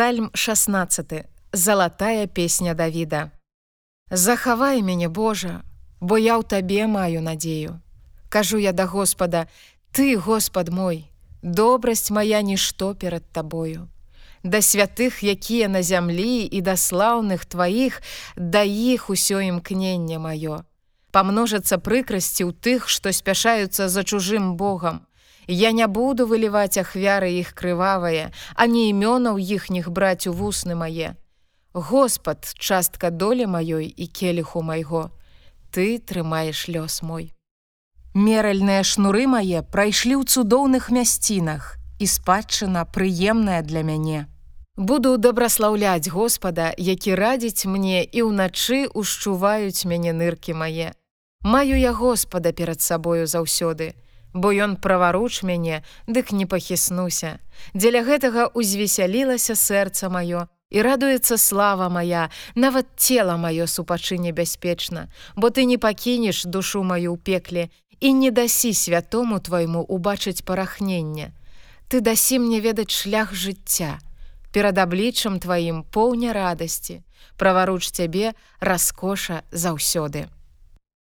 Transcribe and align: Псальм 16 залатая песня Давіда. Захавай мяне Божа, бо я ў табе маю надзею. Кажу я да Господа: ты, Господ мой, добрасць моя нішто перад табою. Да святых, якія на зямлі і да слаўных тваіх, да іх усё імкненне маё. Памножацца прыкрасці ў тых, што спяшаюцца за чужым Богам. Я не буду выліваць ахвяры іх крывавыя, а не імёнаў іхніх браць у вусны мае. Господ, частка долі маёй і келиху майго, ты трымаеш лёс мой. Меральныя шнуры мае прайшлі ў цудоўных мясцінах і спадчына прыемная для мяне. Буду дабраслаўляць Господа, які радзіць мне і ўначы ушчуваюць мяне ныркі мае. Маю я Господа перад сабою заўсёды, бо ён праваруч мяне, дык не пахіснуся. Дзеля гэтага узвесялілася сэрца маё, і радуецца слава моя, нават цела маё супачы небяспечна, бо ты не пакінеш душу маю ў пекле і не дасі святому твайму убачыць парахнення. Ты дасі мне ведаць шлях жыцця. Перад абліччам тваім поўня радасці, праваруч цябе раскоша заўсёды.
Псальм 0.00 0.30
16 0.32 1.12
залатая 1.52 2.26
песня 2.26 2.74
Давіда. 2.74 3.30
Захавай 4.10 4.80
мяне 4.82 5.08
Божа, 5.08 5.60
бо 6.00 6.16
я 6.16 6.40
ў 6.40 6.42
табе 6.42 6.86
маю 6.86 7.20
надзею. 7.20 7.82
Кажу 8.30 8.56
я 8.56 8.72
да 8.72 8.86
Господа: 8.86 9.46
ты, 9.92 10.16
Господ 10.16 10.72
мой, 10.72 11.04
добрасць 11.42 12.10
моя 12.10 12.40
нішто 12.40 12.94
перад 12.94 13.28
табою. 13.28 13.88
Да 14.42 14.62
святых, 14.62 15.20
якія 15.20 15.68
на 15.68 15.82
зямлі 15.82 16.48
і 16.48 16.60
да 16.64 16.80
слаўных 16.80 17.44
тваіх, 17.44 18.00
да 18.36 18.64
іх 18.64 19.10
усё 19.10 19.44
імкненне 19.44 20.16
маё. 20.16 20.64
Памножацца 21.12 21.76
прыкрасці 21.76 22.48
ў 22.48 22.56
тых, 22.56 22.88
што 22.88 23.12
спяшаюцца 23.12 23.92
за 23.92 24.00
чужым 24.00 24.56
Богам. 24.56 25.04
Я 25.50 25.72
не 25.72 25.86
буду 25.88 26.26
выліваць 26.30 26.78
ахвяры 26.78 27.34
іх 27.42 27.58
крывавыя, 27.58 28.30
а 28.54 28.66
не 28.70 28.86
імёнаў 28.94 29.34
іхніх 29.34 29.90
браць 29.90 30.30
у 30.30 30.32
вусны 30.32 30.78
мае. 30.78 31.18
Господ, 31.74 32.46
частка 32.54 33.10
долі 33.10 33.50
маёй 33.50 33.90
і 33.90 34.06
келиху 34.06 34.62
майго, 34.62 35.10
ты 35.74 35.98
трымаеш 35.98 36.70
лёс 36.70 37.02
мой. 37.02 37.34
Меральныя 38.14 38.86
шнуры 38.86 39.26
мае 39.26 39.66
прайшлі 39.66 40.22
ў 40.22 40.24
цудоўных 40.30 40.94
мясцінах 40.94 41.74
і 41.98 42.06
спадчына 42.06 42.86
прыемная 42.86 43.62
для 43.66 43.82
мяне. 43.82 44.30
Буду 44.76 45.18
дабраслаўляць 45.18 46.14
Господа, 46.14 46.70
які 46.78 47.18
радзіць 47.18 47.66
мне 47.66 48.06
і 48.06 48.22
ўначы 48.30 48.86
ушчуваюць 48.94 49.82
мяне 49.82 50.14
ныркі 50.14 50.54
мае. 50.54 50.94
Маю 51.42 51.74
я 51.74 51.90
Господа 51.90 52.52
перад 52.52 52.78
сабою 52.80 53.26
заўсёды, 53.26 53.98
бо 54.32 54.52
ён 54.52 54.76
праваруч 54.76 55.42
мяне, 55.42 55.82
дык 56.06 56.32
не 56.32 56.46
пахіснуся. 56.46 57.38
Дзеля 57.74 58.02
гэтага 58.02 58.50
узвесялілася 58.54 59.54
сэрца 59.54 60.08
маё, 60.08 60.46
і 60.70 60.82
радуецца 60.82 61.36
слава 61.36 61.88
моя, 61.88 62.30
нават 62.54 62.86
цела 62.96 63.36
маё 63.36 63.66
супачы 63.66 64.18
небяспечна, 64.18 65.10
бо 65.36 65.50
ты 65.50 65.64
не 65.64 65.78
пакінеш 65.78 66.44
душу 66.46 66.82
маю 66.82 67.14
ў 67.14 67.18
пекле 67.18 67.70
і 68.00 68.12
не 68.14 68.30
дасі 68.30 68.72
святому 68.74 69.40
твайму 69.40 69.82
убачыць 69.82 70.42
парахнення. 70.42 71.34
Ты 71.90 72.00
дасі 72.00 72.38
мне 72.38 72.60
ведаць 72.60 72.94
шлях 72.94 73.34
жыцця. 73.34 73.98
Перад 74.52 74.78
абліччам 74.78 75.38
тваім 75.38 75.82
поўня 75.82 76.32
радасці, 76.32 77.02
праваруч 77.36 77.90
цябе 77.90 78.34
раскоша 78.60 79.42
заўсёды. 79.50 80.30